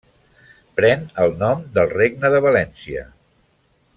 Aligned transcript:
Pren 0.79 1.03
el 1.25 1.35
nom 1.43 1.61
del 1.77 1.93
Regne 1.93 2.33
de 2.37 2.41
València. 2.49 3.07